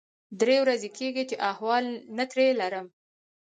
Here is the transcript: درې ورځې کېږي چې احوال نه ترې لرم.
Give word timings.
درې 0.39 0.55
ورځې 0.63 0.89
کېږي 0.97 1.23
چې 1.29 1.35
احوال 1.49 1.85
نه 2.17 2.25
ترې 2.31 2.47
لرم. 2.59 2.85